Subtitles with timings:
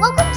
[0.00, 0.29] Welcome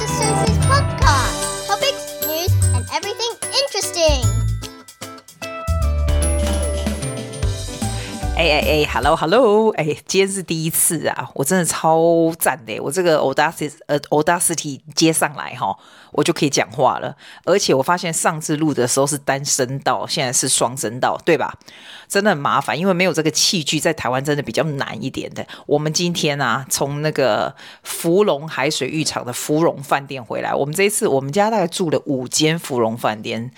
[8.54, 15.76] 哎哎，Hello Hello，哎，今天是第一次啊，我真的超赞的，我这个 Audacity 呃 Audacity 接上来哈，
[16.12, 17.16] 我就可以讲话了。
[17.44, 21.58] 而且我发现上次录的时候是单声道，现在是双声道，对吧？
[22.06, 25.44] 真的很麻烦，因为没有这个器具，在台湾真的比较难一点的。
[25.66, 33.50] 我们今天啊，从那个芙蓉海水浴场的芙蓉饭店回来，我们这一次我们家大概住了五间芙蓉饭店。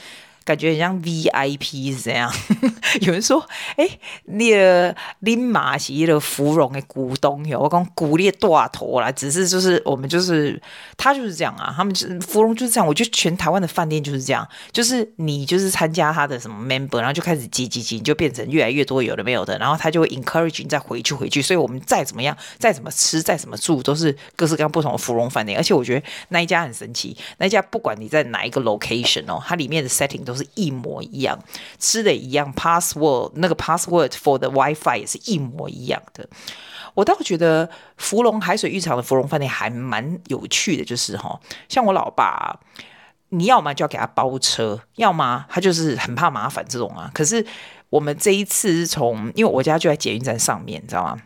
[0.46, 2.32] 感觉很像 VIP 是这样，
[3.02, 10.62] 有人说：“哎、欸，那个林马是的芙蓉的股东哟，我讲股列大头啦。”只是就是我们就是
[10.96, 12.86] 他就是这样啊，他们就芙蓉就是这样。
[12.86, 21.42] 我觉得全台湾的饭店就是这样，就是你就是参加他的什么 member，然后就开始积积积，就变成越来越多有的没有的，然后他就会 encourage 你再回去回去。
[21.42, 25.58] 所以我们再怎么样，再怎么吃，再怎么住，都是各式各样不同的芙蓉饭店。
[25.58, 31.38] 而且我觉得那一家很神奇，那一家不管你在哪一个 location 哦，它里面的 setting 都是一模一样，
[31.78, 36.28] 吃的一样，password 那个 password for the WiFi 也是一模一样的。
[36.94, 42.58] 我倒觉得芙蓉海水浴场的芙蓉饭店还蛮有趣的，就是哈，像我老爸，
[43.30, 47.10] 你要么就要给他包车，要么他就是很怕麻烦这种啊。
[47.12, 47.44] 可是
[47.90, 51.18] 我们这一次是从，因为我家就在捷运站上面，你知道吗？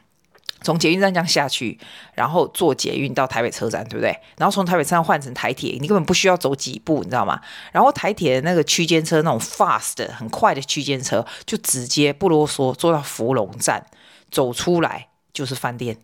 [0.62, 1.78] 从捷运站这样下去，
[2.14, 4.14] 然后坐捷运到台北车站，对不对？
[4.36, 7.40] 然后从台北车站换成台铁，你根本不需要走几步，你知道吗？
[7.72, 13.86] 然后台铁的那个区间车，那种 fast 很快的区间车，就直接不啰嗦坐到福隆站，
[14.30, 15.96] 走出来就是饭店。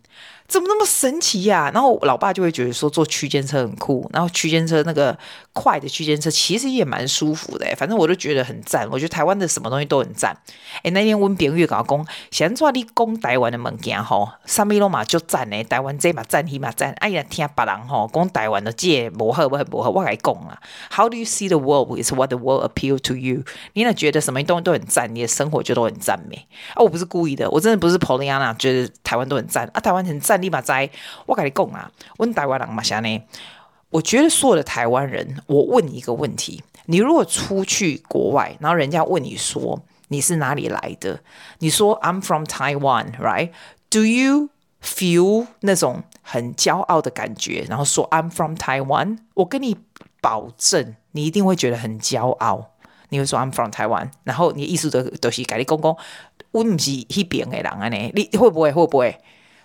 [0.47, 5.17] 怎么那么神奇呀、然后老爸就会觉得说坐区间车很酷，然后区间车那个
[5.51, 8.87] 快的区间车其实也蛮舒服的，反正我都觉得很赞。
[8.89, 10.37] 我觉得台湾的什么东西都很赞。
[10.83, 15.61] 哎，那天温炳玉跟我讲，现在你讲台湾的物件吼，啥物拢嘛就赞呢？
[15.65, 16.93] 台湾这嘛赞，那嘛赞。
[16.99, 20.57] 哎呀，听别人吼讲台湾的这不好不很不好，我来讲啊。
[20.89, 22.01] How do you see the world?
[22.01, 23.43] Is what the world appeal to you？
[23.73, 26.47] 你那觉得什么东西都很赞，你的生活就都很赞美。
[26.73, 30.36] 啊，我不是故意的，我真的不是彭丽媛呐觉得台湾都很赞啊，台湾很赞。
[30.41, 30.89] 立马在，
[31.25, 33.21] 我跟你讲啊，问台湾人嘛，啥呢？
[33.89, 41.21] 我觉得所有的台湾人，我问你一个问题：你如果出去国外，然后人家问你说你是哪里来的，
[41.59, 44.49] 你说 I'm from Taiwan，right？Do you
[44.83, 47.65] feel 那种很骄傲的感觉？
[47.69, 49.77] 然后说 I'm from Taiwan，我跟你
[50.19, 52.71] 保证，你一定会觉得很骄傲。
[53.09, 55.95] 你会说 I'm from Taiwan，然后你意思都都是跟你讲讲，
[56.51, 58.11] 我不是那边的人啊呢？
[58.13, 58.69] 你会不会？
[58.69, 59.17] 会不会？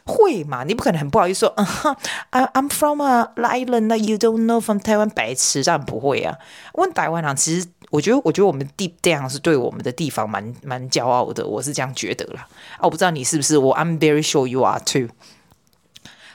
[0.04, 0.64] 会嘛？
[0.64, 1.96] 你不可能很不好意思说，嗯哈
[2.30, 6.36] ，I'm from a island that you don't know from Taiwan，白痴，这样不会啊。
[6.74, 12.46] 问台湾人，其实我觉得，我觉得我们地这样是对我们的地方蛮蛮骄傲的，我是这样觉得啦。
[12.76, 15.08] 啊，我不知道你是不是，我 I'm very sure you are too。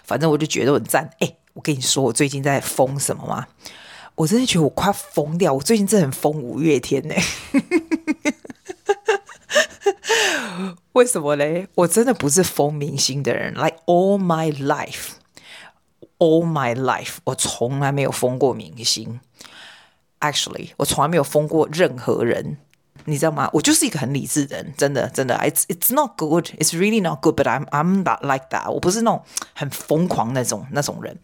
[0.03, 1.09] 反正我就觉得很赞。
[1.19, 3.47] 哎，我跟你说，我最近在疯什么吗？
[4.15, 5.53] 我真的觉得我快疯掉。
[5.53, 7.13] 我最近真的很疯五月天呢。
[10.97, 11.67] 为什么嘞？
[11.75, 13.53] 我真的不是疯明星的人。
[13.53, 15.09] Like all my life,
[16.17, 19.19] all my life，我从来没有疯过明星。
[20.19, 22.57] Actually，我从来没有疯过任何人，
[23.05, 23.47] 你知道吗？
[23.53, 25.35] 我就是一个很理智的人，真的，真的。
[25.37, 26.45] It's it's not good.
[26.57, 27.35] It's really not good.
[27.39, 28.71] But I'm I'm not like that.
[28.71, 29.21] 我不是那种
[29.53, 31.19] 很疯狂那种那种人。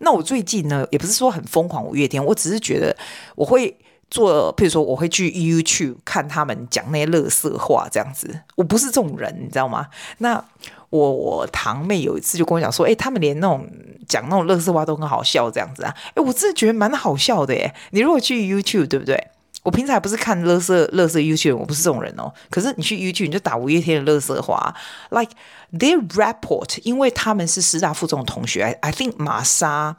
[0.00, 2.94] 那我最近呢，也不是说很疯狂五月天，我只是觉得
[3.34, 3.78] 我会。
[4.10, 8.40] 做，譬如说，我会去 YouTube 看他们讲那些垃圾话，这样子。
[8.54, 9.88] 我不是这种人，你知道吗？
[10.18, 10.42] 那
[10.90, 13.68] 我我堂妹有一次就跟我讲说，哎，他们连那种
[14.06, 15.94] 讲那种垃圾话都很好笑，这样子啊。
[16.14, 17.74] 哎，我真的觉得蛮好笑的耶。
[17.90, 19.28] 你如果去 YouTube，对不对？
[19.64, 22.32] 我平常还不是看垃圾垃圾 YouTube，我不是这种人哦。
[22.48, 24.72] 可是你去 YouTube，你就打五月天的垃圾话
[25.10, 25.32] ，like
[25.72, 29.96] their report，因为他们是师大附中的同学，I I think 玛莎。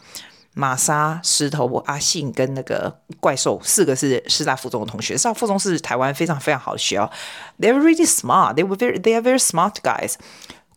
[0.58, 5.16] 玛莎、石头、阿信跟那个怪兽四个是师大附中的同学。
[5.16, 7.12] 师大附中是台湾非常非常好的学校。
[7.60, 8.56] They're really smart.
[8.56, 10.16] They were very, they are very smart guys.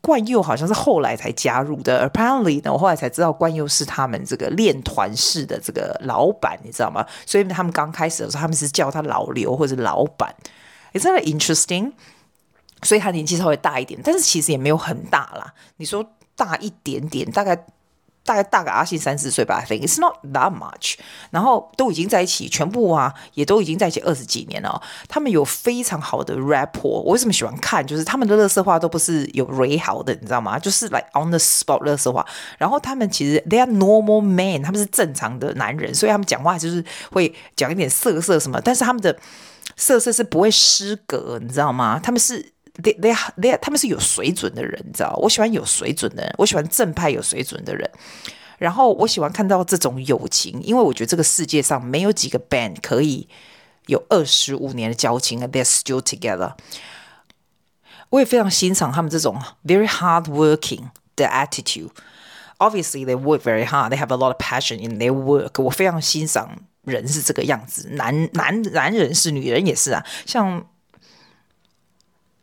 [0.03, 2.07] 冠佑好像是后来才加入的。
[2.11, 7.07] Apparently 呢，我后来才知道冠佑是他们这个练团式的这个老板，你知道吗？
[7.25, 10.35] 所以他们刚开始的时候，他们是叫他老刘或者老板。
[10.93, 11.93] It's very interesting.
[12.83, 15.55] 所以他年纪稍微大一点，但是其实也没有很大啦。
[15.79, 16.05] 你说
[16.37, 17.65] 大一点点，大概。
[18.31, 20.95] 大概大概阿信三四岁吧，I think it's not that much。
[21.31, 24.81] 然后都已经在一起，全部啊也都已经在一起二十几年了。
[25.09, 27.03] 他们有非常好的 rapport。
[27.03, 27.85] 我为什么喜欢看？
[27.85, 30.57] 就是他们的乐色话都不是有 re 好的，你知道吗？
[30.57, 32.25] 就是 like on the spot 乐色话。
[32.57, 38.61] 然后他们其实 they are normal men，他们是正常的男人，所以他们讲话就是会讲一点色色什么。
[38.61, 39.19] 但是他们的
[39.75, 41.99] 色色是不会失格，你知道吗？
[42.01, 42.53] 他们是。
[42.83, 45.15] They they they 他们是有水准的人，你知道？
[45.23, 47.91] 我喜欢有水准的人，我喜欢正派有水准的人。
[48.59, 53.27] 然后我喜欢看到这种友情，因为我觉得这个世界上没有几个 band 可以
[53.87, 56.53] 有二十五年的交情，and，they're still together。
[58.11, 61.89] 我也非常欣赏他们这种 very hard working 的 attitude。
[62.59, 63.93] Obviously, they work very hard.
[63.93, 65.63] They have a lot of passion in their work.
[65.63, 66.51] 我非常欣赏
[66.85, 70.67] 人是这个样子，男男男人是，女人也是啊，像。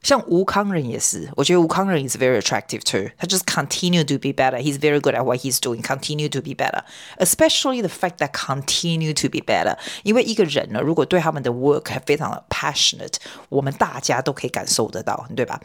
[0.06, 3.08] 像吴慷仁也是，我觉得吴慷仁 is very attractive too。
[3.16, 4.60] 他就是 continue to be better.
[4.60, 5.80] He's very good at what he's doing.
[5.80, 6.82] Continue to be better,
[7.18, 9.78] especially the fact that continue to be better。
[10.02, 13.14] 因为一个人呢，如果对他们的 work 非常的 passionate，
[13.48, 15.60] 我们大家都可以感受得到，对吧？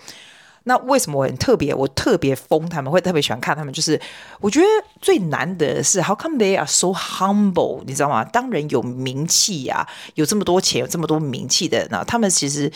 [0.65, 1.73] 那为什么我很特别？
[1.73, 3.73] 我特别疯他们，会特别喜欢看他们。
[3.73, 3.99] 就是
[4.39, 4.67] 我觉得
[5.01, 7.81] 最难得的是，how come they are so humble？
[7.87, 8.23] 你知道吗？
[8.23, 12.71] 当人有名气呀、啊，有这么多钱，有这么多名气的人呢，他们其实。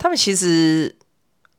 [0.00, 0.96] 他们其实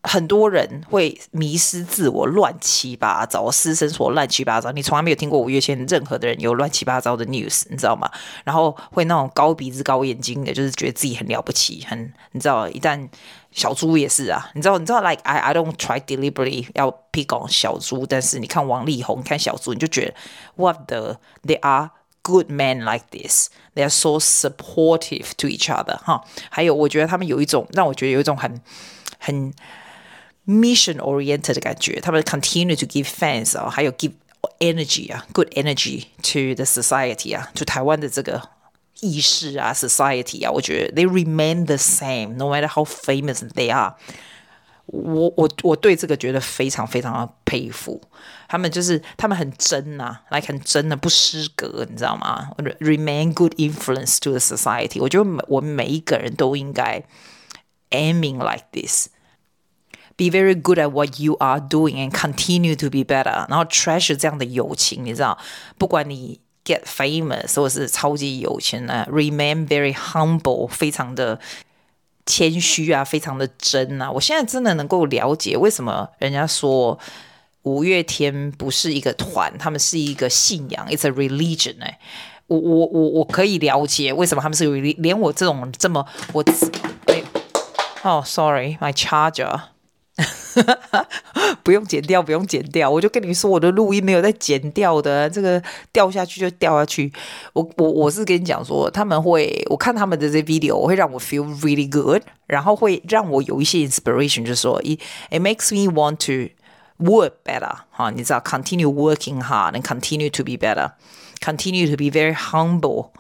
[0.02, 4.72] 很多人会迷失自我，乱七八糟，私生活乱七八糟。
[4.72, 8.10] 你从来没有听过五月天任何的人有乱七八糟的 news，你知道吗？
[8.44, 12.68] 然后会那种高鼻子高眼睛的，就是觉得自己很了不起，很你知道。
[12.68, 13.08] 一旦
[13.52, 20.16] 小猪也是啊，你知道，你知道，like I I don't try deliberately 要 pick on 小猪，但是你看王力宏，你看小猪，你就觉得
[20.56, 21.92] what the they are。
[22.23, 26.25] Good men like this, they are so supportive to each other，哈。
[26.51, 28.61] 还有，我觉得他们有一种让我觉得有一种很
[29.21, 29.55] 很
[30.45, 32.01] mission oriented 的感觉。
[32.01, 34.11] 他们 continue to give fans 啊，还有 give
[34.59, 38.43] energy 啊，good energy to the society 啊，就台湾的这个
[39.01, 43.95] 意识啊，society 啊，我觉得 they remain the same no matter how famous they are。
[44.92, 48.02] 我我我对这个觉得非常非常的佩服，
[48.50, 52.50] 他们就是他们很真呐、啊，来很真的不失格，你知道吗
[52.82, 55.00] ？Remain good influence to the society。
[55.00, 57.04] 我觉得我们每一个人都应该
[57.92, 63.48] aiming like this，be very good at what you are doing and continue to be better。
[63.48, 65.38] 然后 treasure 这样的友情，你知道，
[65.78, 71.40] 不管你 get famous 或是超级有钱呢，remain very humble，非常的。
[72.26, 74.12] 谦虚啊，非常的真啊！
[74.12, 76.98] 我现在真的能够了解为什么人家说
[77.64, 82.00] 五月天不是一个团，他们是一个信仰，It's a religion 哎、
[82.48, 86.44] 我我我我可以了解为什么他们是有连我这种这么我
[87.08, 87.24] 哎
[88.04, 89.62] 哦、，sorry my charger。
[91.64, 95.62] 不用剪掉，不用剪掉，我就跟你说，我的录音没有在剪掉的，这个
[95.94, 97.12] 掉下去就掉下去。
[97.54, 105.00] 我我我是跟你讲说，他们会，我看他们的这 video，会让我 feel really good，然后会让我有一些 inspiration，就是说，it
[105.30, 106.52] it makes me want to
[107.04, 113.12] work better，哈，你知道，continue working hard and continue to be better，continue to be very humble，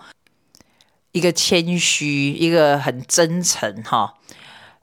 [1.14, 4.16] 一个谦虚，一个很真诚，哈，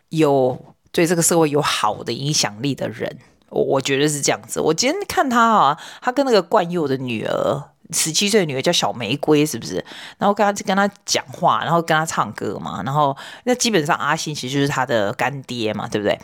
[0.09, 0.75] 有。
[0.93, 3.19] 对这个社会有好的影响力的人，
[3.51, 4.61] 我我觉得是这样子。
[4.61, 9.85] 我今天看他啊，他跟那个冠佑的女儿，十七岁的女儿叫小玫瑰，是不是？
[10.19, 12.83] 然后跟他跟他讲话，然后跟他唱歌嘛。
[12.85, 16.19] 然后那基本上阿信其实就是他的干爹嘛，对不对？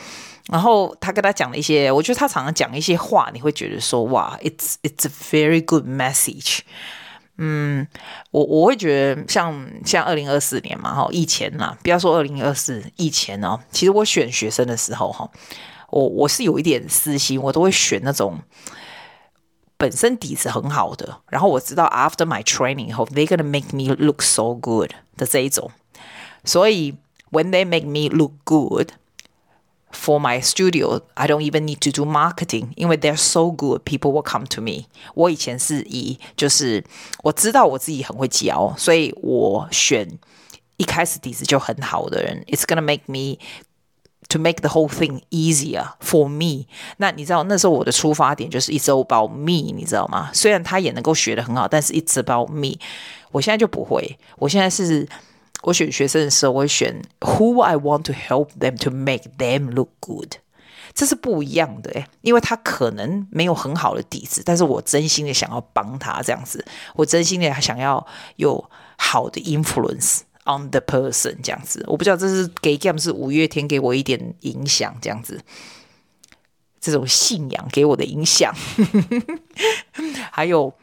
[0.49, 6.61] 然后他跟他讲了一些，我觉得他常常讲一些话，你会觉得说哇，it's it's a very good message。
[7.37, 7.87] 嗯，
[8.31, 15.29] 我我会觉得像像二零二四年嘛，哈，以前呐，不要说二零二四，以前哦，其实我选学生的时候，哈，
[15.91, 18.39] 我我是有一点私心，我都会选那种
[19.77, 25.71] 本身底子很好的，然后我知道 after my training 后，they gonna make me look so good 的这一种，
[26.45, 26.95] 所以
[27.33, 28.91] when they make me look good。
[29.94, 34.46] For my studio, I don't even need to do marketing，因为 they're so good, people will come
[34.46, 34.86] to me。
[35.16, 36.84] 我以前是以就是
[37.24, 40.08] 我知道我自己很会教，所以我选
[40.78, 42.46] 一开始底子就很好的人。
[42.48, 43.40] It's gonna make me
[44.30, 46.68] to make the whole thing easier for me。
[46.98, 50.30] 那你知道那时候我的出发点就是 It's all about me，你知道吗？
[50.34, 52.78] 虽然他也能够学得很好，但是 It's about me。
[53.32, 55.10] 我现在就不会，我现在是。
[55.65, 60.35] 我选学生的时候，我会选 Who I want to help them to make them look good，
[60.93, 68.07] 这是不一样的诶，因为他可能没有很好的底子，但是我真心的想要帮他这样子，我真心的想要
[68.37, 68.63] 有
[68.99, 75.41] 好的 influence on the person 这样子，我不知道这是给 game 是五月天给我一点影响这样子，
[76.79, 78.55] 这种信仰给我的影响，
[80.31, 80.75] 还有。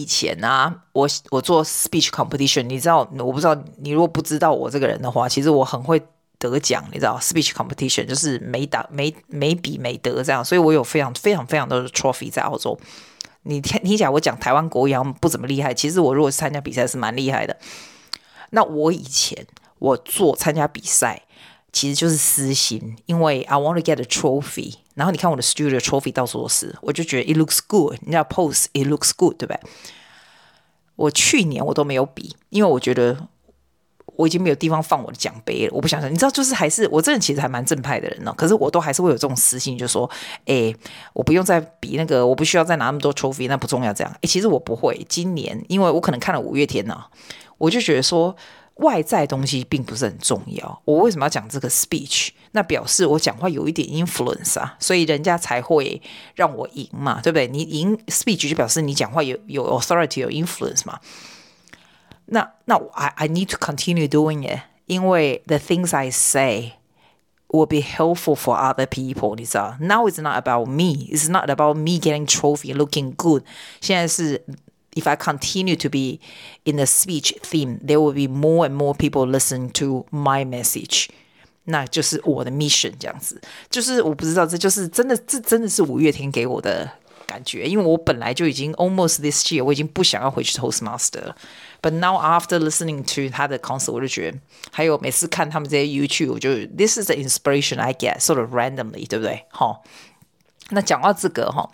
[0.00, 6.00] 以前啊，我我做 speech competition，你知道，我不知道你如果不知道我这个人的话，其实我很会
[6.38, 12.78] 得奖，你知道，speech competition 就是没打没没比没得这样，所以我有非常非常非常多的 trophy 在澳洲。
[13.42, 17.56] 你听听起来我讲台湾国语不怎么厉害，其实我如果参加比赛是蛮厉害的。
[18.50, 19.46] 那我以前
[19.78, 21.22] 我做参加比赛
[21.72, 24.76] 其实就是私心，因为 I want to get a trophy。
[24.94, 27.96] 然后你看我的 studio trophy 到处都是，我就觉得 it looks good。
[28.02, 29.60] 你要 post it looks good，对不对？
[30.96, 33.28] 我去年我都没有比，因为我觉得
[34.16, 35.72] 我已经没有地方放我的奖杯了。
[35.72, 38.34] 我不想想，你知道，就是还是我这人其实还蛮正派的人呢。
[38.36, 40.10] 可是我都还是会有这种私心，就说，
[40.44, 40.74] 哎，
[41.14, 43.92] 我不用再比那个，我不需要再拿那么多 trophy，那不重要。
[43.92, 45.06] 这样，哎，其实我不会。
[45.08, 47.04] 今年因为我可能看了五月天呢，
[47.58, 48.36] 我就觉得说。
[48.76, 50.80] 外在东西并不是很重要。
[50.86, 52.30] 我为什么要讲这个 speech？
[52.51, 56.01] 那表示我讲话有一点 influence 啊，所以人家才会
[56.35, 57.47] 让我赢嘛，对不对？
[57.47, 60.99] 你赢 speech 就表示你讲话有有 authority 有 influence 嘛。
[62.27, 66.73] 那那 I I need to continue doing it，因为 the things I say
[67.47, 69.35] will be helpful for other people。
[69.35, 69.77] 你知道？
[69.79, 71.09] Now it's not about me.
[71.11, 73.43] It's not about me getting trophy, looking good。
[73.81, 74.45] 现在是。
[74.97, 76.21] if I continue to be
[76.63, 81.09] in the speech theme, there will be more and more people listen to my message。
[81.70, 86.90] 那就是我的 mission，这样子，就是我不知道，这就是真的，这真的是五月天给我的
[87.26, 91.36] 感觉，因为我本来就已经 almost this year，我已经不想要回去 Toastmaster 了。
[91.80, 94.38] But now after listening to 他的 concert，我就觉得，
[94.70, 99.46] 还有每次看他们这些 YouTube，我就 this is the inspiration I get sort of randomly，对不对？
[99.50, 99.82] 好，
[100.70, 101.70] 那讲到这个哈。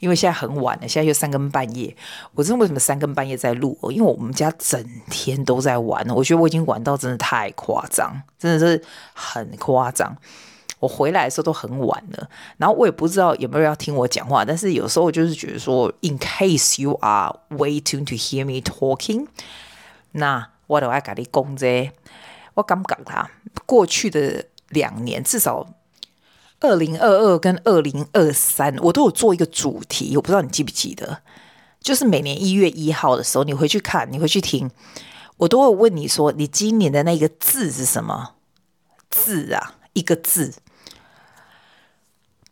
[0.00, 1.96] 因为现在很晚了，现在又三更半夜。
[2.34, 6.04] 我知道为什么三更半夜在录，因为我们家整天都在玩。
[6.10, 8.82] 我觉得我已经玩到真的太夸张，真的是
[9.14, 10.16] 很夸张。
[10.78, 14.44] 我回来的时候都很晚了，然后我也不知道有没有要听我讲话。
[14.44, 19.26] 但是有时候就是觉得说，in case you are waiting to hear me talking，
[20.12, 21.92] 那我都爱跟你讲这，
[22.54, 23.30] 我感觉他
[23.66, 25.66] 过去的两年至少。
[26.60, 31.22] 二零二二跟二零二三，我都有做一个主题，我不知道你记不记得，
[31.80, 34.70] 就是每年一月一号的时候，你回去看，你回去听，
[35.38, 38.34] 我都会问你说，你今年的那个字是什么
[39.08, 39.76] 字啊？
[39.94, 40.54] 一个字。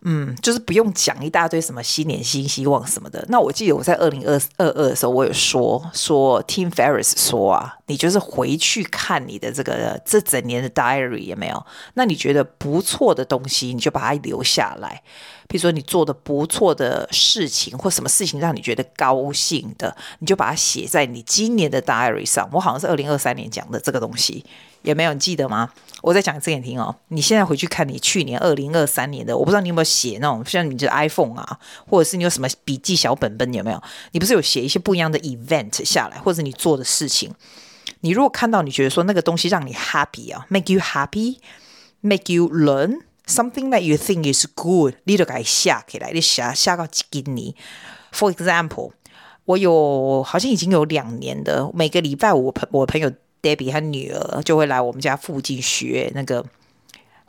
[0.02, 3.24] 嗯，就是不用讲一大堆什么新年新希望什么的。
[3.28, 11.66] 那我记得我在二零二二二的时候，我有说说 Tim Ferris 说啊，你就是回去看你的这个这整年的 diary 有没有？
[11.94, 15.02] 那你觉得不错的东西，你就把它留下来。
[15.48, 22.48] 比如说你做的不错的事情，或什么事情让你觉得高兴的，你就把它写在你今年的 diary 上。
[22.52, 24.44] 我好像是二零二三年讲的这个东西。
[24.90, 25.70] 有没有你记得吗？
[26.00, 26.94] 我再讲一次给你听哦。
[27.08, 33.82] 你现在回去看你去年二零二三年的，我不知道你有没有写那种像你的 iPhone 啊，或者是你有什么笔记小本本有没有？
[34.12, 37.32] 你不是有写一些不一样的 event 下来，或者你做的事情？
[38.00, 47.52] 你如果看到你觉得说那个东西让你 happy 啊，make you happy，make you learn something that you think is good，你就该写起来，你写写到几年。
[48.12, 48.92] For example，
[49.46, 53.12] 我有好像已经有两年的每个礼拜，我朋我朋友。
[53.42, 56.44] Debbie 和女儿就会来我们家附近学那个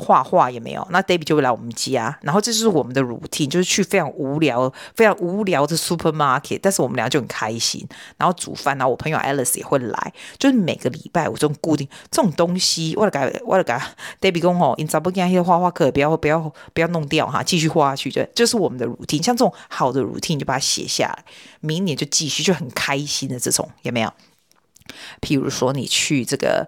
[0.02, 0.88] 画画，也没有。
[0.92, 7.86] 那 Debbie 就会来我们家，然后这就是我们的 routine，就是去非常无聊、非常无聊的 supermarket，但是我们俩就很开心。
[8.16, 13.78] 然后煮饭，然后我朋友 Alice 也会来，就是每个礼拜我这种固定这种东西，我了改，我了改。
[14.22, 16.40] Debbie 讲哦，你咋不跟那些画画课不要不要
[16.74, 19.22] 不要弄掉哈，继续画下去，就就是我们的 routine。
[19.22, 21.26] 像这种好的 routine 就把它写下来，
[21.60, 24.14] 明年就继续，就很开心的这种，有没有？
[25.22, 26.68] 譬如说，你去这个，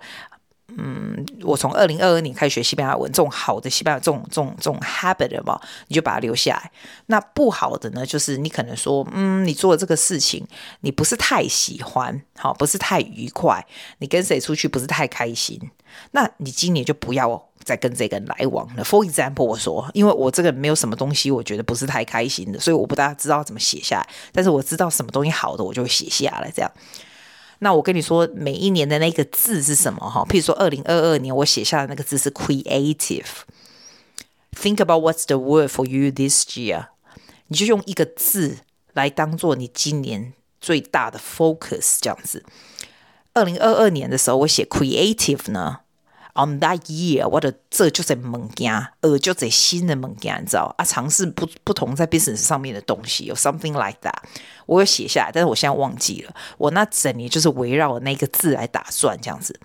[0.77, 6.71] 嗯，我从二零二二年开始学西班牙文，这种好的西班牙这种这种这种 habit 嘛，你就把它留下来。
[7.07, 10.47] 那不好的呢，就是你可能说，嗯，你做这个事情，
[10.79, 13.65] 你不是太喜欢，好，不是太愉快，
[13.97, 15.59] 你跟谁出去不是太开心，
[16.11, 18.83] 那你今年就不要再跟这个人来往了。
[18.85, 26.71] For example，我说，因为我这个没有什么东西，我觉得不是太开心的，所以我不大知道怎么写下来，但是我知道什么东西好的，我就会写下来，这样。
[27.63, 30.25] 那我跟你说，每一年的那个字是什么哈？
[30.27, 33.27] 譬如说，二零二二年我写下的那个字是 creative。
[34.53, 36.87] Think about what's the word for you this year？
[37.49, 38.57] 你就用一个字
[38.93, 42.43] 来当做你今年最大的 focus，这样子。
[43.33, 45.80] 二零二二年的时候，我写 creative 呢。
[46.33, 50.85] On that year，我的这就是物件，呃，就是新的物件，你知道啊？
[50.85, 54.15] 尝试不不同在 business 上面的东西，有 something like that，
[54.65, 56.33] 我有写下来，但是我现在忘记了。
[56.57, 59.59] 我那整年就是围绕那个字来打算这样子。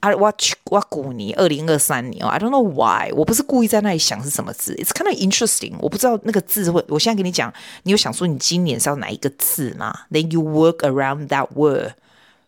[0.00, 5.74] 啊，我去，我古年二零二三年哦，I don't know why，我不是故意在那里想是什么字，It's kind of interesting。
[5.80, 7.52] 我不知道那个字会，我现在跟你讲，
[7.82, 11.92] 你有想说你今年是要哪一个字吗？Then you work around that word。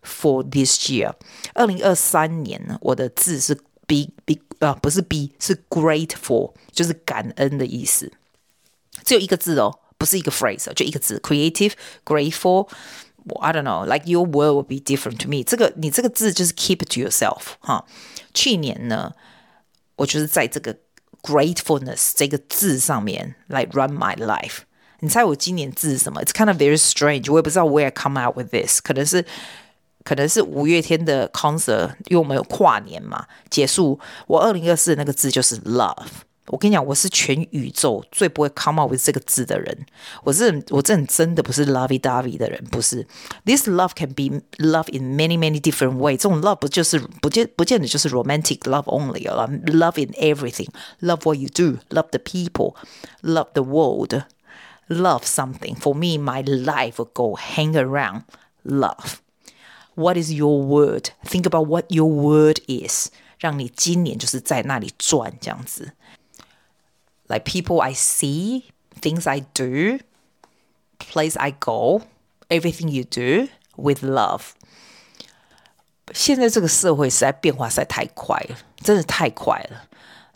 [0.07, 1.13] For this year，
[1.53, 3.55] 二零二三年呢，我的字是
[3.87, 8.11] be be 啊，不是 be，是 grateful，就是感恩的意思。
[9.05, 11.73] 只有一个字哦，不是一个 phrase，就一个字，creative
[12.03, 15.43] grateful。I don't know，like your word will be different to me。
[15.43, 17.85] 这个你这个字就是 keep it to yourself 哈。
[18.33, 19.13] 去年呢，
[19.95, 20.75] 我就是在这个
[21.21, 24.63] gratefulness 这个字上面来 run my life。
[24.99, 26.21] 你猜我今年字是什么？
[26.21, 29.25] It's kind of very strange，我也不知道 where I come out with this，可能是
[30.07, 33.99] 可能是五月天的 concert，因为我们有跨年嘛，结束。
[34.27, 36.05] 我二零二四的那个字就是 love。
[36.47, 39.85] 我跟你讲，我是全宇宙最不会 come up with 这个字的人。
[40.25, 43.07] 我是我这真的不是 lovey dovey 的人，不是。
[43.45, 46.17] This love can be love in many many different ways。
[46.17, 49.47] 这种 love 不就是不见不见得就是 romantic love only 啊？
[49.67, 50.67] Love in everything.
[50.99, 51.79] Love what you do.
[51.91, 52.75] Love the people.
[53.21, 54.23] Love the world.
[54.89, 55.77] Love something.
[55.77, 58.23] For me, my life will go hang around
[58.65, 59.21] love.
[59.97, 61.11] What is your word?
[61.23, 63.09] Think about what your word is.
[63.37, 65.93] 让你今年就是在那里转这样子。
[67.27, 68.63] like people I see,
[69.01, 69.99] things I do,
[70.97, 72.03] place I go,
[72.49, 74.51] everything you do with love.
[76.13, 79.87] 现在这个社会实在变化实在太快了，真的太快了。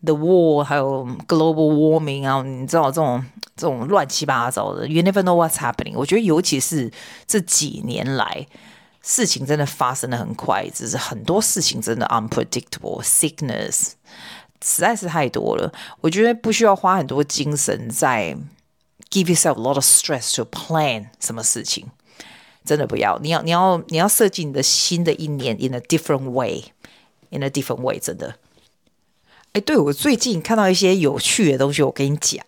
[0.04, 3.24] The war 还有 global warming 啊，你知道这种
[3.56, 5.94] 这种乱七八糟的，you never know what's happening。
[5.96, 6.92] 我觉得尤其是
[7.26, 8.48] 这几年来，
[9.03, 13.93] 事情真的发生的很快，只是很多事情真的 unpredictable sickness。
[14.65, 18.37] 实在是太多了，我觉得不需要花很多精神在
[19.11, 21.87] give yourself a lot of stress to plan 什么事情，
[22.65, 23.19] 真的不要。
[23.19, 28.37] 你要你要你要设计你的新的一年 in a different way，in a different way，真的。
[29.53, 32.47] 哎，对，我最近看到一些有趣的东西，我跟你讲。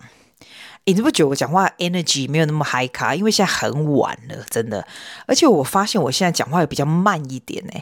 [0.85, 3.14] 你知不觉得我讲话 energy 没有那么 high 卡？
[3.14, 4.87] 因为现在很晚了，真的。
[5.26, 7.73] 而且我发现我现在讲话也比较慢一点呢。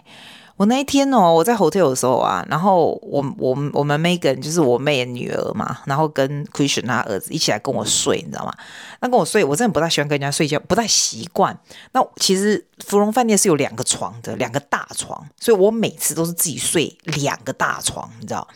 [0.59, 8.55] 我那一天哦，我在 hotel 的时候啊，然后我我我们 Megan 就是我妹的女儿嘛，然后跟 Christian 他儿子一起来跟我睡，你知道吗？
[9.01, 11.59] 那跟我睡，我真的不太喜欢跟人家睡觉，不太习惯。
[11.93, 18.47] 那其实芙蓉饭店是有两个床的，两个大床，所以我每次都是自己睡两个大床，你知道？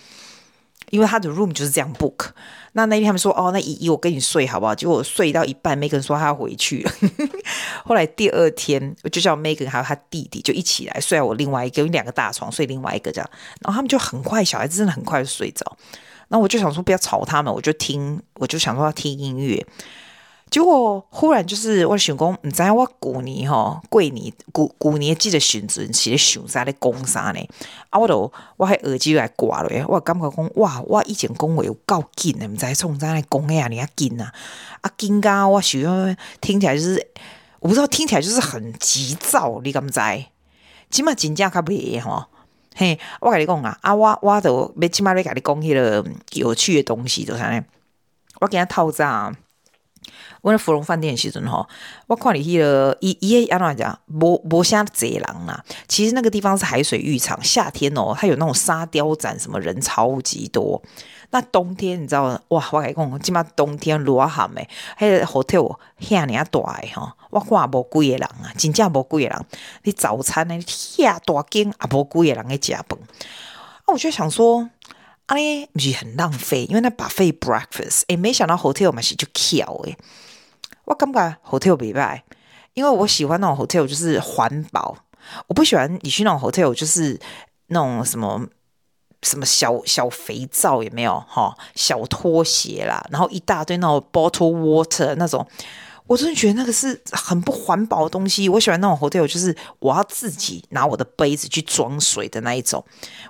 [0.90, 2.30] 因为他的 room 就是这样 book。
[2.72, 4.74] 那那天他们说，哦，那姨姨我跟你睡好不好？
[4.74, 6.92] 结果我睡到一半，Megan 说他要回去了。
[7.84, 13.30] 后来第二天，我就叫 Megan 还有他弟弟就一起来睡我另外一个，有两个大床睡另外一个这样。
[13.60, 15.76] 然后他们就很快，小孩子真的很快就睡着。
[16.28, 19.66] 那我就想说不要吵他们，我就听，我就想说要听音乐。
[20.48, 27.48] 结果忽然就是我想讲，你知道我旧年吼，过年旧旧年记得选择是咧想啥咧讲啥呢？
[27.90, 34.32] 啊，我都我喺耳机来挂了，我感觉讲哇，我以前讲话有够紧的，唔知从啥来讲嘅啊，你啊紧啊，
[34.82, 37.06] 啊紧噶，我喜欢听起来就是，
[37.58, 40.00] 我不知道听起来就是很急躁，你敢唔知？
[40.90, 42.26] 起码真正较袂吼，
[42.76, 47.60] 嘿，我跟你讲啊，啊我我都要起码要跟你讲迄个有趣的东西，就啥呢？
[48.40, 49.32] 我今日透早。
[50.42, 51.66] 我那芙蓉饭店的时阵吼，
[52.06, 55.64] 我看你去了，伊伊安怎讲，无无啥济人啦。
[55.88, 60.80] 其实那个地方是海水浴场，夏天哦，它有那种沙雕展，什么人超级多。
[61.30, 64.68] 那冬天你知道哇，我跟你讲，起码冬天热喊诶，
[64.98, 69.46] 迄个 hotel 遐尔大诶吼，我看也无几个人啊，真正无几个人。
[69.82, 72.84] 你早餐呢，遐大间也无几个人咧食饭。
[72.90, 74.70] 啊，我就想说。
[75.26, 79.96] 啊，咧不是很浪费，因为那 buffet breakfast，诶，没想到 hotel 嘛是就巧诶，
[80.86, 82.22] 我感觉 hotel 袂歹，
[82.74, 84.96] 因为我喜欢那种 hotel 就是环保，
[85.48, 87.20] 我不喜欢你去那种 hotel 就是
[87.66, 88.46] 那种什么
[89.22, 95.46] 什么小小肥皂也没有哈，小拖鞋啦，然后一大堆那种 bottle water 那种，
[96.06, 98.48] 我真的觉得那个是很不环保的东西。
[98.48, 102.84] 我喜欢那种 hotel 就是我要自己拿我的杯子去装水的那一种，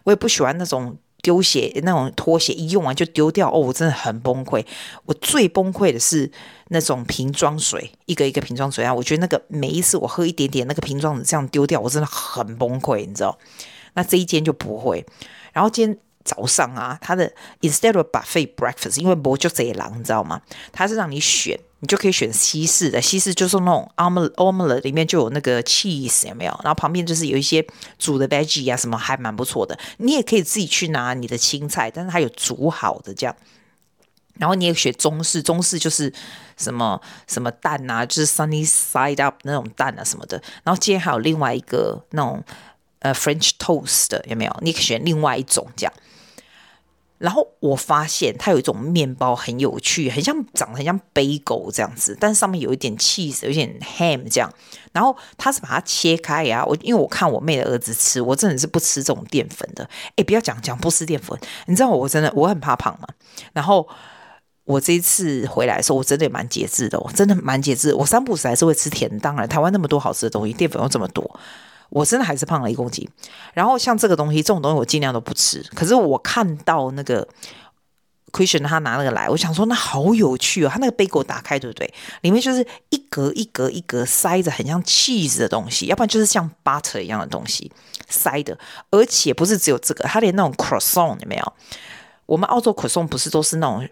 [0.04, 0.96] 我也不喜欢那种。
[1.26, 4.64] 丢鞋那种拖鞋一用完就丢掉哦，我真的很崩溃。
[5.06, 6.30] 我最崩溃的是
[6.68, 13.36] 那种瓶装水，一个一个瓶装水啊，我觉得那个每一次我喝一点点，那个瓶装的这样丢掉，我真的很崩溃，你知道？
[13.94, 15.04] 那这一间就不会。
[15.52, 20.42] 然后今天早上啊，它的 instead of buffet breakfast，因为不就这一郎，你知道吗？
[20.72, 21.58] 它是让你选。
[21.80, 26.60] 你就可以选西式的，西式就是那种 omelet omelet 里面就有那个 cheese 有没有？
[26.64, 27.64] 然后旁边就是有一些
[27.98, 29.78] 煮的 veggie 啊，什么还蛮不错的。
[29.98, 33.36] 你也可以自己去拿你的青菜，但是它有煮好的这样。
[34.38, 36.10] 然后你也选中式，中式就是
[36.56, 40.42] 什么什么蛋啊，就是 sunny side up 那种蛋啊什么的。
[40.64, 42.42] 然后今天还有另外一个那种
[43.00, 44.56] 呃 French toast 的有没有？
[44.62, 45.92] 你可以选另外一种这样。
[47.18, 54.52] 然后我发现它有一种面包很有趣，很像长得很像 bagel 这样子，但上面有一点 cheese，有点 ham 这样。
[54.92, 59.88] 然后它是把它切开呀，我因为我看我妹的儿子吃，我真的是不吃这种淀粉的。
[60.16, 63.08] 诶，不要讲讲不吃淀粉，你知道我真的我很怕胖嘛。
[63.52, 63.86] 然后
[64.64, 67.94] 我这一次回来的时候，我真的也蛮节制的，我真的蛮节制。
[67.94, 71.38] 我三不五时还是会吃甜，当然台湾那么多好吃的东西，淀粉又这么多。
[71.90, 73.08] 我真的还是胖了一公斤，
[73.54, 75.62] 然后像这个东西，这种东西我尽量都不吃。
[75.74, 77.26] 可是我看到那个
[78.32, 81.92] Christian 他拿那个来，我想说那好有趣哦，他那个杯给我打开，对不对？
[82.22, 87.70] 里面就是一格一格一格塞着很像 cheese 的东西，要不然就是像 butter 一样的东西
[88.08, 88.58] 塞的，
[88.90, 91.52] 而且不是只有这个，他连那种 croissant 有没有？
[92.26, 93.88] 我们澳洲 croissant 不是都是那种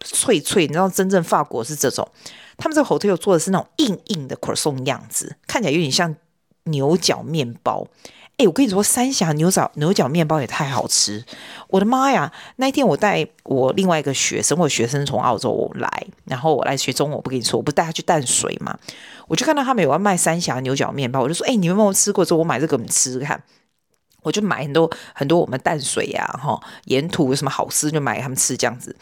[0.00, 2.08] 脆脆，你知道真正法国是这种，
[2.56, 6.14] 他们这个 hotel 做的是那种硬硬的 croissant 样子，看起来有点像
[6.66, 7.88] 牛角面包。
[8.38, 11.24] 哎，我跟你说，三峡牛角牛角面包也太好吃！
[11.68, 12.30] 我的妈呀！
[12.56, 17.16] 那一天我带我另外一个学生，我学生从澳洲来，然后我来学中文。
[17.16, 18.78] 我不跟你说，我不带他去淡水嘛？
[19.26, 22.22] 我就看到他们有要卖三峡牛角面包，我就说：哎，你们有没有吃过？
[22.26, 23.42] 之后我买这个，你们吃吃看。
[24.20, 28.94] 我就买很多很多，我们淡水呀、啊，哈，沿途有什么好吃就买给他们吃这样子。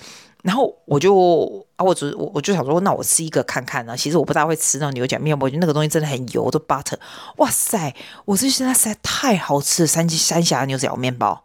[0.44, 3.96] 然后我就啊，我只我我就想说，那我吃一个看看呢。
[3.96, 6.98] 其实我不大会吃那种牛角面包，我觉得那个东西真的很油，都 butter。
[7.38, 11.42] 哇塞，我这现在实在太好吃了，三三峡牛角面包，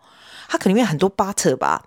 [0.49, 1.85] 它可能里面很多 butter 吧。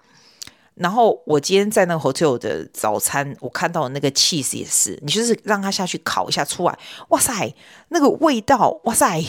[0.74, 6.78] 然后我今天在那个 hotel 的早餐，我看到那个 cheese 也是，你就是让它下去烤一下出来，
[7.10, 7.54] 哇塞，
[7.88, 9.22] 那个味道，哇塞，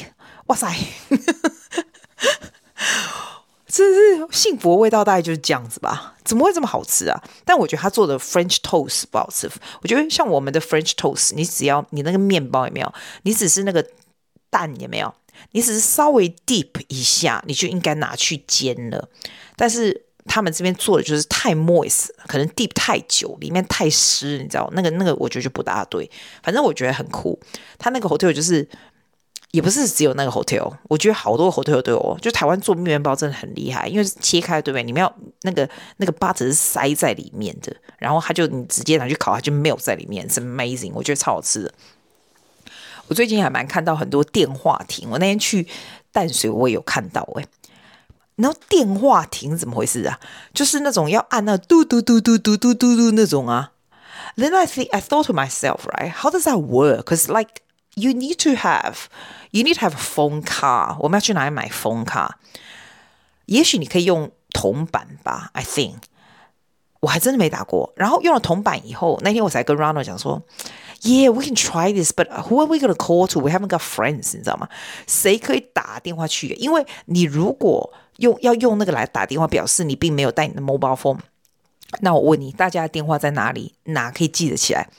[0.46, 0.74] 哇塞。
[3.74, 6.14] 这是幸福的味道，大概就是这样子吧？
[6.24, 7.20] 怎么会这么好吃啊？
[7.44, 9.50] 但我觉得他做的 French toast 不好吃。
[9.82, 12.94] 我觉得像我们的 French toast，你只要你那个面包有没有？
[13.24, 13.84] 你只是那个
[14.52, 15.12] 蛋有没有？
[15.54, 19.10] 你只是稍微 deep 一下，你就应该拿去煎了。
[19.56, 24.70] 但是他们这边做的就是太 moist，可能 deep 太久，里面太湿，你知道？
[24.74, 26.08] 那个那个，我觉得就不大对。
[26.44, 27.40] 反正我觉得很酷。
[27.80, 28.70] 他那个 hotel 就是。
[29.54, 32.18] 也不是只有那个 hotel，我觉得好多 hotel 都有。
[32.20, 34.82] 就台湾做面包真的很厉害，因为切开对不对？
[34.82, 41.74] 你们要那个那个 butter 是塞在里面的，然后它就你直接拿去烤，它就没有在里面，是 amazing，我觉得超好吃的。
[43.08, 45.68] 我最近还蛮看到很多电话亭，我那天去
[46.12, 47.50] 淡水我也有看到哎、欸，
[48.38, 50.20] 然后电话亭怎么回事啊？
[50.52, 53.74] 就是那种要按那嘟嘟嘟嘟嘟嘟嘟嘟那种啊。
[54.36, 56.12] Then I think I thought to myself, right?
[56.12, 57.04] How does that work?
[57.04, 57.62] Cause like
[57.95, 58.95] you need to have
[59.51, 60.97] You need to have a phone card。
[60.99, 62.32] 我们要去哪里买 phone card？
[63.45, 65.51] 也许你可以用铜板吧。
[65.53, 65.97] I think
[67.01, 67.93] 我还真的没打过。
[67.95, 70.41] 然后用了铜板以后，那天我才跟 Ronald 讲说
[71.03, 73.39] ：“Yeah, we can try this, but who are we going to call to?
[73.41, 74.67] We haven't got friends。”你知道吗？
[75.06, 76.47] 谁可以打电话去？
[76.53, 81.19] 因为你如果用要用那个来打电话，表示你并没有带你的 mobile phone。
[81.99, 83.75] 那我问你，大家的电话在哪里？
[83.84, 84.89] 哪可以记得起来？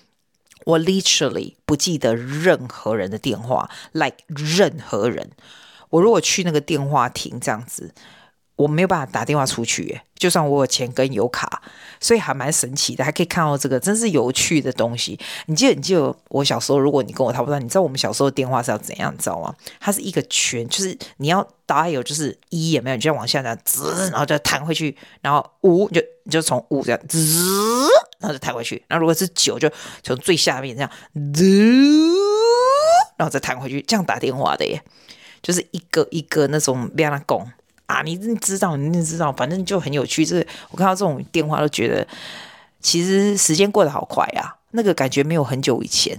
[0.64, 5.30] 我 literally 不记得任何人的电话，like 任何人。
[5.90, 7.92] 我如果去那个电话亭这样子，
[8.56, 11.62] 我没有办法打电话出去，就算我有钱跟有卡，
[12.00, 15.18] 所以还蛮神奇的，还可以看到这个，真是有趣的东西。
[15.46, 19.54] 你记得，你记得我小时候，如果你跟我差不多，你知道我们小时候电话是要怎样，你知道吗？
[19.80, 27.88] 它是一个圈，就是你要 dial 就是一也没有，你就要往下这样滋，然后就弹回去，然后五就你就从五这样滋。
[28.24, 29.70] 然后就弹回去，那如果是九，就
[30.02, 30.90] 从最下面这样，
[33.18, 34.82] 然后再弹回去，这样打电话的耶，
[35.42, 37.46] 就是一个一个那种变那拱
[37.84, 40.24] 啊，你知道，你知道，反正就很有趣。
[40.24, 42.08] 就是我看到这种电话都觉得，
[42.80, 46.18] 其实时间过得好快啊，那个感觉没有很久以前。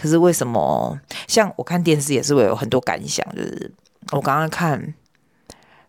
[0.00, 0.98] 可是为什么？
[1.28, 3.70] 像我看电视也是会有很多感想，就是
[4.12, 4.94] 我刚刚看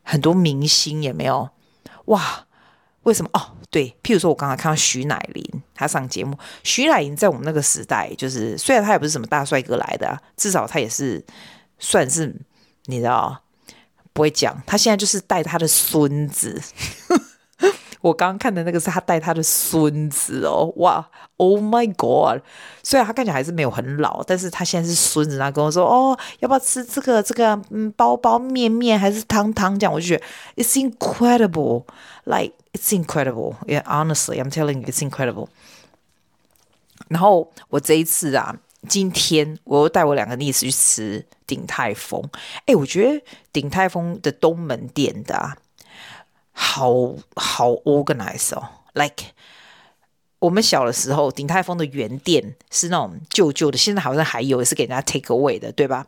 [0.04, 1.50] 很多明星也没有
[2.06, 2.44] 哇。
[3.08, 3.30] 为什么？
[3.32, 3.42] 哦，
[3.72, 6.38] 对，譬如说，我刚刚看到徐乃麟，他上节目。
[6.62, 11.24] 徐乃麟在我们那个时代，就是虽然他也不是什么大帅哥来的，至少他也是
[11.80, 12.36] 算是
[12.88, 13.44] 你知道，
[14.12, 14.62] 不会讲。
[14.66, 16.62] 他现在就是带他的孙子。
[18.02, 22.44] 我刚刚看的那个是他带他的孙子哦，哇，Oh my God！
[22.84, 29.92] 虽然他看起来还是没有很老，但是他现在是孙子，他跟我说哦，要不要吃这个这个嗯包包面面还是汤汤这样？
[29.94, 35.48] 我就觉得 It's incredible，like it's incredible，yeah，honestly，I'm telling you，it's incredible。
[37.08, 38.56] 然后我这一次啊，
[38.88, 42.30] 今天我又带我两个 niece 去吃鼎泰丰，
[42.66, 45.58] 哎，我觉得鼎泰丰的东门店的啊。
[46.60, 49.26] 好好 organize 哦，like
[50.40, 56.08] 我们小的时候，鼎泰丰的原店是那种旧旧的，现在好像还有，也是给人家 take away 的，对吧？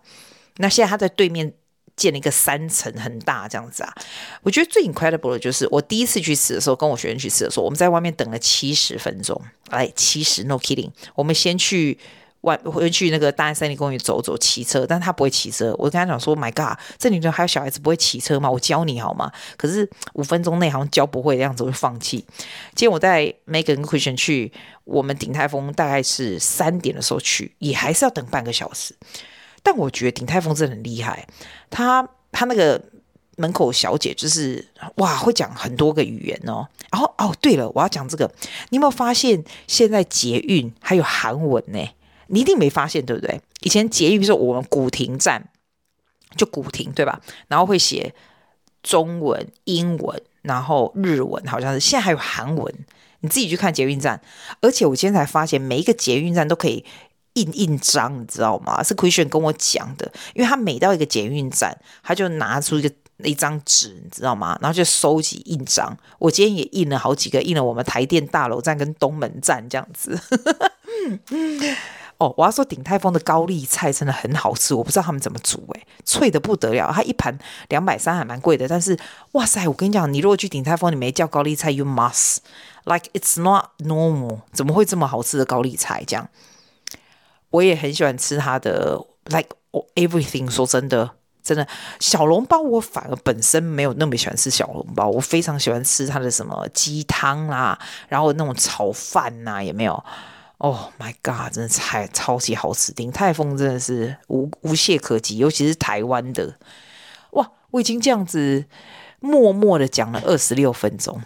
[0.58, 1.54] 那现在他在对面
[2.00, 3.94] 建了一个三层，很大这样子啊。
[4.42, 12.00] 我觉得最 incredible 的就是我第一次去吃的时候，跟我学生去吃的时候，我们在外面等了七十分钟，来七十，no kidding，我们先去。
[12.42, 15.76] 外回去那个大安森林公园走走，骑车，但他不会骑车。
[15.78, 18.50] 我跟他讲说：“My God，这里头还有小孩子不会骑车吗？
[18.50, 22.20] 我教你好吗？”可是五分钟内好像教不会的样子，我就放弃。
[22.76, 24.54] 今天我带 Megan 跟 Christian 去
[24.86, 28.96] 我们鼎泰峰，大概是三点的时候去，也还是要等半个小时。
[29.64, 31.28] 但我觉得鼎泰丰真的很厉害，
[31.70, 32.82] 他他那个
[33.38, 36.68] 门口小姐就是哇，会讲很多个语言哦。
[36.92, 38.30] 然后哦，对了，我要讲这个，
[38.70, 41.90] 你有没有发现现在捷运还有韩文呢？
[42.28, 43.42] 你一定没发现，对不对？
[43.62, 45.50] 以前捷运，比如说我们古亭站
[46.36, 47.22] 就古亭，对吧？
[47.48, 48.14] 然后会写
[48.84, 51.80] 中文、英文，然后日文，好像是。
[51.80, 52.74] 现在还有韩文，
[53.22, 54.22] 你自己去看捷运站。
[54.62, 56.86] 而且我今天才发现，每一个捷运站都可以。
[57.40, 58.84] 印印章，你知道吗？
[58.84, 62.92] 是 Christian 跟我讲的，因为他每到一个捷运站，他就拿出一个
[63.24, 64.58] 一张纸，你知道吗？
[64.62, 65.98] 然后就收集印章。
[66.18, 70.20] 我今天也印了好几个，印了我们台电大楼站跟东门站这样子。
[72.20, 76.92] 哦，我要说鼎泰丰的高丽菜真的很好吃，我不知道他们怎么煮，诶，脆得不得了。
[76.94, 78.68] 它一盘两百三，还蛮贵的。
[78.68, 79.00] 但是，
[79.32, 82.40] 哇塞，我跟你讲，你如果去鼎泰丰，你没叫高丽菜，you must
[82.84, 86.28] like it's not normal，怎么会这么好吃的高丽菜这样？
[87.52, 89.50] 我也很喜欢吃它的，like
[89.96, 90.50] everything。
[90.50, 91.10] 说真的，
[91.42, 91.68] 真的
[92.00, 95.08] 小笼包，我反而本身没有那么喜欢吃小笼包。
[95.08, 100.04] 我非常喜欢吃它的什么鸡汤啦，然后那种炒饭呐、啊，也没有。
[100.60, 102.92] Oh my god，真的太超级好吃！
[102.92, 106.56] 鼎泰丰真的是无无懈可击，尤其是台湾的。
[107.32, 108.66] 哇，我已经这样子
[109.22, 111.24] 默默的讲了二十六分钟。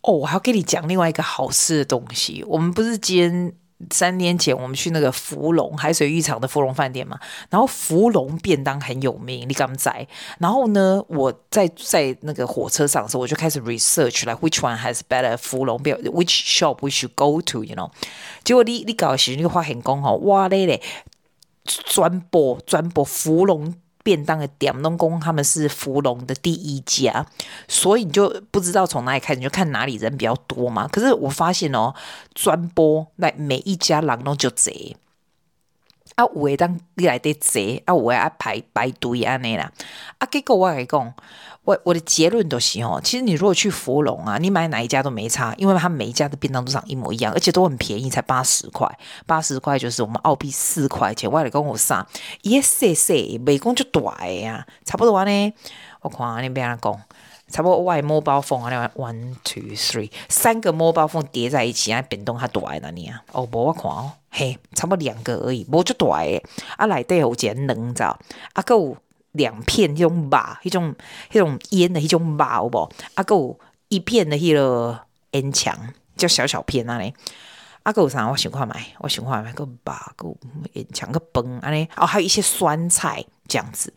[0.00, 2.42] 哦，我还要跟你讲另外一个好吃的东西。
[2.48, 3.54] 我们不是今天。
[3.90, 10.06] 三年前我们去那个福隆海水浴场的福隆饭店嘛，然后福隆便当很有名，你敢在？
[10.38, 17.90] 然后呢，我在在那个火车上的时候，我就开始 research 来、which one has better 福隆便 which shop we should go to，you know？
[18.44, 20.82] 结果你你搞的时候，你发现讲吼，哇嘞嘞，
[21.64, 23.74] 转播转播福隆。
[24.10, 27.24] 便当的点东宫，他们是福隆的第一家，
[27.68, 30.88] 所以你就不知道从哪里开始，你就看哪里人比较多嘛。
[30.88, 31.94] 可是我发现哦，
[32.34, 34.96] 专播那每一家人拢就贼
[36.16, 39.70] 啊，有的当你来得贼啊，有的爱排排队安尼啦。
[40.18, 41.14] 啊，结果我来讲。
[41.62, 51.30] 我我的结论都是哦，其实你如果去福隆啊，你买哪一家都没差，因为它每一家的便当都长一模一样，而且都很便宜，才八十块，八十块就是我们澳币四块钱。
[51.30, 52.06] 我来跟我说
[52.42, 55.52] ，yes yes，美工就大呀，差不多完呢。
[56.00, 56.98] 我看你别人讲，
[57.48, 63.22] 差不多外摸包凤啊，one two three，三个摸包凤叠在一起，啊，便当还大那里啊？
[63.32, 66.42] 哦，无我看哦，嘿，差不多两个而已，无就大诶。
[66.78, 68.18] 啊，内底有一个卵知道？
[68.54, 68.96] 啊，够。
[69.32, 70.94] 两片那种肉，那种
[71.32, 72.92] 那种腌的那种肉，有无？
[73.14, 75.00] 啊，还有一片的那个
[75.32, 75.76] 腌肠，
[76.16, 77.14] 叫小小片啊嘞。
[77.82, 78.28] 啊，还有啥？
[78.28, 79.70] 我想看买，我想看买个肉，
[80.16, 80.36] 个
[80.74, 81.88] 腌肠个崩啊嘞。
[81.96, 83.92] 哦，还有一些酸菜这样子，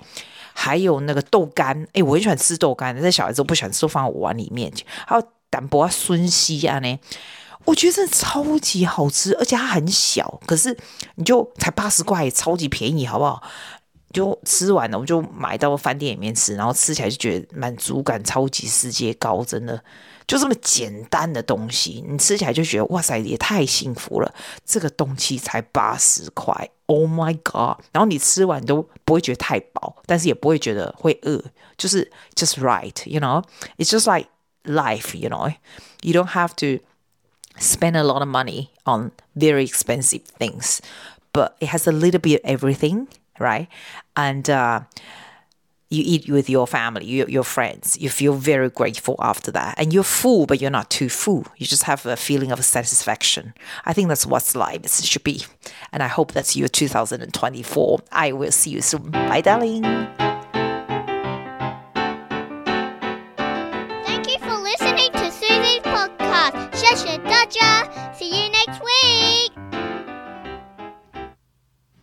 [0.54, 1.86] 还有那个豆干。
[1.92, 4.86] 诶、我很喜欢吃豆干，但小孩子都不喜欢吃，放我碗里面去。
[5.06, 6.98] 还有淡薄啊笋丝啊嘞，
[7.66, 10.76] 我觉得真超级好吃，而且它很小，可是
[11.16, 13.44] 你就才八十块，超级便宜，好不好？
[14.14, 19.84] 就吃完了，我就买到饭店里面吃，然后吃起来就觉得满足感超级世界高，真的
[20.28, 24.34] 就这么简单的东西，你吃起来就觉得哇塞，也太幸福了。
[24.64, 27.84] 这个东西才八十块，Oh my god！
[27.92, 31.44] 然后你吃完都不会觉得太饱，但是也不会觉得会饿，
[31.76, 34.30] 就是 just right，you know？It's just like
[34.64, 36.84] life，you know？You don't have to
[37.60, 40.78] spend a lot of money on very expensive things,
[41.34, 43.08] but it has a little bit of everything.
[43.40, 43.68] Right?
[44.16, 44.82] And uh,
[45.94, 47.98] you eat with your family, your, your friends.
[48.00, 49.76] You feel very grateful after that.
[49.78, 51.46] And you're full, but you're not too full.
[51.58, 53.54] You just have a feeling of satisfaction.
[53.86, 55.46] I think that's what life should be.
[55.92, 58.00] And I hope that's your 2024.
[58.12, 59.12] I will see you soon.
[59.12, 59.84] Bye, darling.